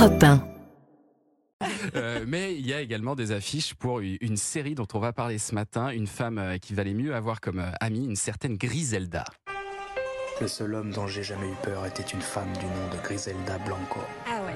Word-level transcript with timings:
Europe 0.00 0.22
1. 0.22 0.40
Euh, 1.94 2.24
mais 2.26 2.54
il 2.54 2.66
y 2.66 2.72
a 2.72 2.80
également 2.80 3.14
des 3.14 3.32
affiches 3.32 3.74
pour 3.74 4.00
une 4.00 4.38
série 4.38 4.74
dont 4.74 4.86
on 4.94 4.98
va 4.98 5.12
parler 5.12 5.36
ce 5.36 5.54
matin, 5.54 5.90
une 5.90 6.06
femme 6.06 6.38
euh, 6.38 6.56
qui 6.56 6.72
valait 6.72 6.94
mieux 6.94 7.14
avoir 7.14 7.42
comme 7.42 7.58
euh, 7.58 7.70
amie, 7.80 8.06
une 8.06 8.16
certaine 8.16 8.56
Griselda. 8.56 9.24
Le 10.40 10.48
seul 10.48 10.74
homme 10.74 10.90
dont 10.90 11.06
j'ai 11.06 11.22
jamais 11.22 11.46
eu 11.50 11.54
peur 11.62 11.84
était 11.84 12.02
une 12.02 12.22
femme 12.22 12.50
du 12.56 12.64
nom 12.64 12.88
de 12.96 13.02
Griselda 13.04 13.58
Blanco. 13.58 14.00
Ah 14.26 14.40
ouais. 14.46 14.54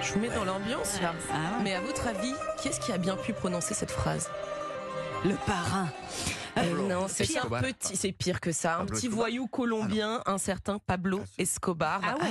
Je 0.00 0.14
vous 0.14 0.20
mets 0.20 0.30
dans 0.34 0.46
l'ambiance 0.46 1.02
là. 1.02 1.12
Ah 1.30 1.34
ouais. 1.58 1.62
Mais 1.64 1.74
à 1.74 1.82
votre 1.82 2.06
avis, 2.06 2.32
qui 2.58 2.68
est-ce 2.68 2.80
qui 2.80 2.92
a 2.92 2.98
bien 2.98 3.16
pu 3.16 3.34
prononcer 3.34 3.74
cette 3.74 3.90
phrase? 3.90 4.30
Le 5.22 5.34
parrain. 5.46 5.90
Euh, 6.56 6.88
Non, 6.88 7.06
c'est 7.08 7.24
un 7.24 7.40
Escobar. 7.40 7.60
petit, 7.60 7.94
c'est 7.96 8.12
pire 8.12 8.40
que 8.40 8.52
ça. 8.52 8.76
Un 8.76 8.78
Pablo 8.78 8.94
petit 8.96 9.06
Escobar. 9.08 9.18
voyou 9.18 9.46
colombien, 9.48 10.22
un 10.24 10.38
certain 10.38 10.78
Pablo 10.78 11.20
Escobar. 11.36 12.00
Ah 12.02 12.14
ouais. 12.22 12.30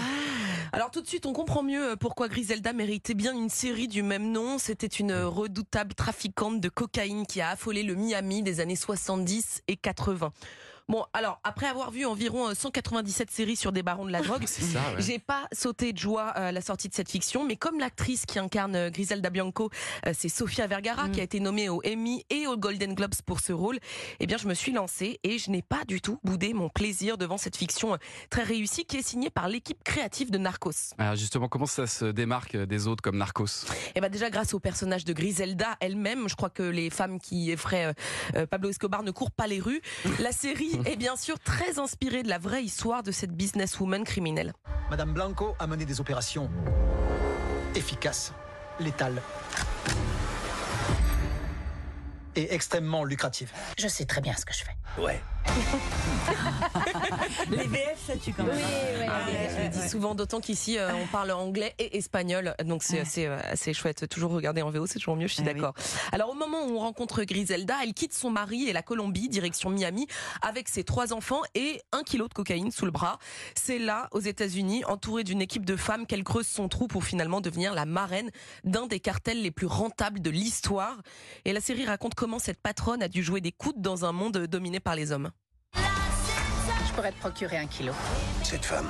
Alors 0.76 0.92
tout 0.92 1.00
de 1.00 1.08
suite, 1.08 1.26
on 1.26 1.32
comprend 1.32 1.64
mieux 1.64 1.92
euh, 1.92 1.96
pourquoi 1.96 2.28
Griselda 2.28 2.74
méritait 2.74 3.14
bien 3.14 3.32
une 3.32 3.48
série 3.48 3.88
du 3.88 4.04
même 4.04 4.34
nom. 4.34 4.58
C'était 4.58 4.88
une 4.88 5.12
euh, 5.12 5.26
redoutable 5.26 5.94
trafiquante 5.94 6.60
de 6.60 6.68
cocaïne 6.68 7.26
qui 7.26 7.40
a 7.40 7.52
affolé 7.52 7.82
le 7.82 7.96
Miami 7.96 8.44
des 8.44 8.60
années 8.60 8.76
70 8.76 9.64
et 9.70 9.78
80. 9.78 10.34
Bon, 10.88 11.04
alors 11.14 11.40
après 11.44 11.66
avoir 11.66 11.90
vu 11.90 12.06
environ 12.06 12.50
euh, 12.50 12.54
197 12.54 13.32
séries 13.32 13.56
sur 13.56 13.72
des 13.72 13.82
barons 13.82 14.06
de 14.06 14.12
la 14.12 14.22
drogue, 14.22 14.44
ouais. 14.44 14.82
J'ai 15.00 15.18
pas 15.18 15.48
sauté 15.52 15.94
de 15.94 15.98
joie 15.98 16.26
à 16.30 16.52
la 16.52 16.62
sortie 16.62 16.90
de 16.90 16.94
cette 16.94 17.10
fiction, 17.10 17.44
mais 17.44 17.56
comme 17.56 17.80
l'actrice 17.80 18.26
qui 18.28 18.38
incarne 18.38 18.76
euh, 18.76 18.90
Griselda 18.92 19.32
Bianco, 19.32 19.72
euh, 20.06 20.12
c'est 20.16 20.30
Sofia 20.30 20.68
Vergara, 20.68 21.08
Mm. 21.08 21.12
qui 21.12 21.20
a 21.20 21.24
été 21.24 21.40
nommée 21.40 21.70
au 21.70 21.82
Emmy 21.86 22.24
et 22.30 22.46
au 22.48 22.56
Golden 22.58 22.94
Globes 22.94 23.16
pour 23.26 23.40
ce 23.40 23.52
rôle, 23.52 23.80
eh 24.20 24.28
bien 24.28 24.38
je 24.38 24.48
me 24.48 24.54
suis 24.54 24.72
lancée 24.72 25.20
et 25.24 25.40
je 25.40 25.50
n'ai 25.50 25.62
pas 25.64 25.84
du 25.88 26.02
tout 26.02 26.20
boudé 26.24 26.54
mon 26.54 26.70
plaisir 26.70 27.18
devant 27.18 27.38
cette 27.38 27.58
fiction 27.58 27.94
euh, 27.94 27.98
très 28.30 28.44
réussie 28.44 28.86
qui 28.86 28.98
est 28.98 29.08
signée 29.08 29.30
par 29.32 29.50
l'équipe 29.50 29.84
créative 29.84 30.30
de 30.32 30.38
Narcos. 30.38 30.94
Alors 31.00 31.16
justement, 31.16 31.48
comment 31.48 31.66
ça 31.66 31.88
se 31.88 32.06
démarque 32.06 32.56
des 32.56 32.88
autres 32.88 33.02
comme 33.02 33.18
Narcos? 33.18 33.66
Et 33.96 34.02
ben 34.02 34.10
déjà 34.10 34.30
grâce 34.30 34.54
au 34.54 34.60
personnage 34.60 35.04
de 35.04 35.14
Griselda 35.14 35.76
elle-même, 35.80 36.30
je 36.30 36.36
crois 36.36 36.50
que 36.52 36.64
les 36.64 36.90
femmes 36.92 37.20
qui 37.20 37.50
effraient 37.52 37.86
euh, 37.88 37.94
euh, 38.36 38.46
Pablo 38.46 38.70
Escobar 38.70 39.02
ne 39.04 39.12
courent 39.12 39.32
pas 39.32 39.48
les 39.48 39.60
rues. 39.60 39.82
La 40.20 40.32
série 40.32 40.75
est 40.86 40.96
bien 40.96 41.16
sûr 41.16 41.40
très 41.40 41.80
inspirée 41.80 42.24
de 42.24 42.30
la 42.30 42.38
vraie 42.38 42.64
histoire 42.64 43.04
de 43.04 43.12
cette 43.12 43.32
businesswoman 43.32 44.04
criminelle. 44.04 44.54
Madame 44.90 45.14
Blanco 45.14 45.56
a 45.60 45.68
mené 45.68 45.86
des 45.86 46.00
opérations 46.00 46.50
efficaces, 47.76 48.34
létales 48.80 49.22
et 52.36 52.54
extrêmement 52.54 53.04
lucratives. 53.04 53.52
Je 53.78 53.88
sais 53.88 54.06
très 54.06 54.22
bien 54.22 54.36
ce 54.36 54.46
que 54.46 54.54
je 54.54 54.64
fais. 54.64 54.76
Ouais. 54.98 55.22
Les 57.52 57.68
VF, 57.68 58.04
ça 58.08 58.18
tue 58.18 58.34
quand 58.34 58.44
même. 58.44 58.58
Ah, 59.08 59.26
je 59.30 59.64
le 59.64 59.70
dis 59.70 59.90
souvent, 59.90 60.16
d'autant 60.16 60.40
qu'ici 60.42 60.78
euh, 60.80 60.90
on 60.96 61.06
parle 61.08 61.32
anglais 61.32 61.76
et 61.78 61.98
espagnol, 61.98 62.56
donc 62.66 62.82
c'est 62.82 62.96
Ouais. 62.96 63.02
assez, 63.02 63.26
euh, 63.28 63.38
assez 63.52 63.74
chouette. 63.74 64.08
Toujours 64.10 64.32
regarder 64.32 64.64
en 64.64 64.72
VO, 64.72 64.88
c'est 64.88 64.98
toujours 65.00 65.16
mieux, 65.16 65.28
je 65.28 65.34
suis 65.34 65.44
Ah 65.46 65.50
oui. 65.50 65.54
d'accord. 65.56 65.76
Alors 66.12 66.30
au 66.32 66.34
moment 66.34 66.66
où 66.66 66.72
on 66.72 66.80
rencontre 66.80 67.24
Griselda, 67.24 67.76
elle 67.84 67.94
quitte 67.94 68.14
son 68.14 68.32
mari 68.32 68.68
et 68.68 68.74
la 68.74 68.82
Colombie, 68.82 69.30
direction 69.30 69.70
Miami, 69.70 70.08
avec 70.42 70.68
ses 70.68 70.84
trois 70.84 71.14
enfants 71.14 71.42
et 71.54 71.80
un 71.92 72.02
kilo 72.04 72.28
de 72.28 72.34
cocaïne 72.34 72.72
sous 72.72 72.86
le 72.86 72.92
bras. 72.92 73.20
C'est 73.56 73.78
là, 73.80 74.08
aux 74.14 74.20
États-Unis, 74.22 74.84
entourée 74.86 75.24
d'une 75.24 75.42
équipe 75.44 75.66
de 75.66 75.76
femmes, 75.76 76.08
qu'elle 76.08 76.24
creuse 76.24 76.48
son 76.48 76.70
trou 76.70 76.88
pour 76.88 77.04
finalement 77.04 77.40
devenir 77.42 77.74
la 77.76 77.86
marraine 77.86 78.32
d'un 78.64 78.88
des 78.88 79.00
cartels 79.00 79.42
les 79.44 79.52
plus 79.52 79.68
rentables 79.68 80.22
de 80.22 80.30
l'histoire. 80.32 80.98
Et 81.46 81.54
la 81.54 81.62
série 81.62 81.86
raconte 81.86 82.16
comment 82.16 82.40
cette 82.40 82.62
patronne 82.62 83.04
a 83.04 83.08
dû 83.10 83.22
jouer 83.22 83.42
des 83.42 83.52
coudes 83.52 83.80
dans 83.82 84.06
un 84.06 84.12
monde 84.12 84.38
dominé 84.48 84.80
par 84.86 84.96
les 84.96 85.12
hommes. 85.12 85.32
Je 85.74 86.94
pourrais 86.94 87.12
te 87.12 87.20
procurer 87.20 87.58
un 87.58 87.66
kilo. 87.66 87.92
Cette 88.44 88.64
femme, 88.64 88.88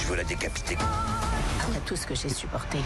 je 0.00 0.06
veux 0.08 0.16
la 0.16 0.24
décapiter. 0.24 0.76
Après 1.60 1.80
tout 1.86 1.96
ce 1.96 2.06
que 2.06 2.14
j'ai 2.14 2.28
supporté. 2.28 2.78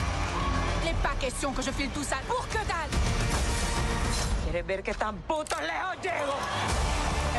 Il 0.83 0.89
n'est 0.89 1.03
pas 1.03 1.15
question 1.19 1.53
que 1.53 1.63
je 1.63 1.71
file 1.71 1.89
tout 1.91 2.05
ça 2.05 2.17
pour 2.29 2.47
que 2.49 2.59
dalle 2.69 2.91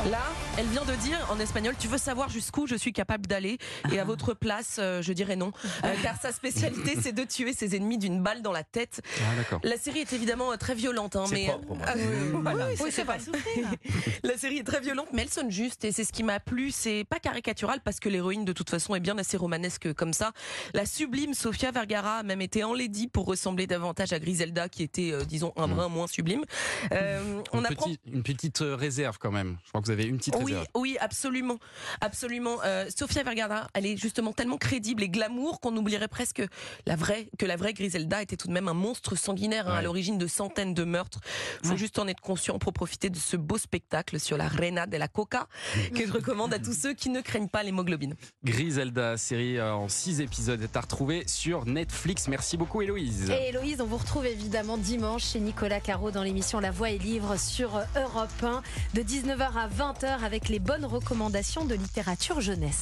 Là, 0.09 0.19
elle 0.57 0.65
vient 0.67 0.83
de 0.83 0.95
dire 0.95 1.17
en 1.29 1.39
espagnol, 1.39 1.75
tu 1.77 1.87
veux 1.87 1.97
savoir 1.99 2.27
jusqu'où 2.29 2.65
je 2.65 2.75
suis 2.75 2.91
capable 2.91 3.27
d'aller 3.27 3.59
Et 3.91 3.99
à 3.99 4.03
votre 4.03 4.33
place, 4.33 4.77
euh, 4.79 5.01
je 5.01 5.13
dirais 5.13 5.35
non. 5.35 5.51
Euh, 5.83 5.93
car 6.01 6.19
sa 6.19 6.31
spécialité, 6.31 6.95
c'est 6.99 7.11
de 7.11 7.23
tuer 7.23 7.53
ses 7.53 7.75
ennemis 7.75 7.99
d'une 7.99 8.21
balle 8.21 8.41
dans 8.41 8.51
la 8.51 8.63
tête. 8.63 9.01
Ah. 9.51 9.57
La 9.63 9.77
série 9.77 9.99
est 9.99 10.11
évidemment 10.13 10.51
euh, 10.51 10.55
très 10.57 10.73
violente. 10.73 11.15
Hein, 11.15 11.25
C'est 11.27 11.35
mais 11.35 11.45
propre. 11.47 11.75
Ah, 11.85 11.93
oui, 11.95 12.03
Voilà. 12.33 12.67
oui, 12.69 12.75
Oui, 12.81 12.89
c'est 12.91 13.03
vrai. 13.03 13.17
pas 13.17 13.23
souffrir. 13.23 13.67
La 14.23 14.37
série 14.37 14.57
est 14.57 14.63
très 14.63 14.81
violente, 14.81 15.07
mais 15.13 15.21
elle 15.21 15.29
sonne 15.29 15.51
juste. 15.51 15.85
Et 15.85 15.91
c'est 15.91 16.03
ce 16.03 16.11
qui 16.13 16.23
m'a 16.23 16.39
plu. 16.39 16.71
C'est 16.71 17.05
pas 17.07 17.19
caricatural 17.19 17.79
parce 17.83 17.99
que 17.99 18.09
l'héroïne, 18.09 18.43
de 18.43 18.53
toute 18.53 18.69
façon, 18.71 18.95
est 18.95 18.99
bien 18.99 19.17
assez 19.19 19.37
romanesque 19.37 19.93
comme 19.93 20.13
ça. 20.13 20.31
La 20.73 20.85
sublime 20.85 21.33
Sofia 21.35 21.71
Vergara 21.71 22.17
a 22.19 22.23
même 22.23 22.41
été 22.41 22.63
enlaidie 22.63 23.07
pour 23.07 23.25
ressembler 23.25 23.67
davantage 23.67 24.13
à 24.13 24.19
Griselda, 24.19 24.67
qui 24.67 24.81
était, 24.83 25.11
euh, 25.11 25.23
disons, 25.25 25.53
un 25.57 25.67
brin 25.67 25.89
moins 25.89 26.07
sublime. 26.07 26.43
On 26.91 27.59
Une, 27.59 27.65
apprend 27.65 27.85
petite, 27.85 28.01
une 28.11 28.23
petite 28.23 28.59
réserve 28.61 29.17
quand 29.19 29.31
même. 29.31 29.57
Je 29.65 29.69
crois 29.69 29.80
que 29.81 29.85
vous 29.87 29.91
avez 29.91 30.05
une 30.05 30.17
petite 30.17 30.35
Oui, 30.37 30.45
réserve. 30.53 30.67
oui, 30.75 30.97
absolument, 30.99 31.57
absolument. 31.99 32.57
Euh, 32.63 32.85
Sofia 32.95 33.23
Vergara, 33.23 33.67
elle 33.73 33.85
est 33.85 33.97
justement 33.97 34.31
tellement 34.33 34.57
crédible 34.57 35.03
et 35.03 35.09
glamour 35.09 35.59
qu'on 35.59 35.75
oublierait 35.75 36.07
presque 36.07 36.43
la 36.85 36.95
vraie 36.95 37.27
que 37.37 37.45
la 37.45 37.55
vraie 37.55 37.73
Griselda 37.73 38.21
était 38.21 38.37
tout 38.37 38.47
de 38.47 38.53
même 38.53 38.67
un 38.67 38.73
monstre 38.73 39.15
sanguinaire 39.15 39.67
hein, 39.67 39.75
à 39.75 39.81
l'origine 39.81 40.17
de 40.17 40.27
centaines 40.27 40.73
de 40.73 40.83
meurtres. 40.83 41.19
Faut 41.63 41.71
Ouais. 41.71 41.77
juste 41.77 41.99
en 41.99 42.07
être 42.07 42.21
conscient 42.21 42.59
pour 42.59 42.73
profiter 42.73 43.09
de 43.09 43.17
ce 43.17 43.37
beau 43.37 43.57
spectacle 43.57 44.19
sur 44.19 44.37
la 44.37 44.47
Reina 44.47 44.85
de 44.87 44.97
la 44.97 45.07
Coca 45.07 45.47
que 45.95 46.05
je 46.05 46.11
recommande 46.11 46.53
à 46.53 46.59
tous 46.59 46.73
ceux 46.73 46.93
qui 46.93 47.09
ne 47.09 47.21
craignent 47.21 47.47
pas 47.47 47.63
l'hémoglobine. 47.63 48.15
Griselda, 48.43 49.17
série 49.17 49.57
euh, 49.57 49.73
en 49.73 49.87
6 49.87 50.21
épisodes, 50.21 50.61
est 50.61 50.75
à 50.75 50.81
retrouver 50.81 51.23
sur 51.27 51.65
Netflix. 51.65 52.27
Merci 52.27 52.57
beaucoup 52.57 52.81
Héloïse. 52.81 53.29
Et 53.29 53.49
Héloïse, 53.49 53.79
on 53.81 53.85
vous 53.85 53.97
retrouve 53.97 54.25
évidemment 54.25 54.77
dimanche 54.77 55.23
chez 55.23 55.39
Nicolas 55.39 55.79
Caro 55.79 56.11
dans 56.11 56.23
l'émission 56.23 56.59
La 56.59 56.71
Voix 56.71 56.89
et 56.89 56.97
Livre 56.97 57.37
sur 57.39 57.81
Europe 57.95 58.29
1 58.43 58.61
de 58.93 59.01
19h 59.01 59.57
à 59.57 59.67
20h 59.77 60.23
avec 60.23 60.49
les 60.49 60.59
bonnes 60.59 60.85
recommandations 60.85 61.65
de 61.65 61.75
littérature 61.75 62.41
jeunesse. 62.41 62.79